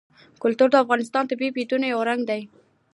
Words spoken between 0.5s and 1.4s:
د افغانستان د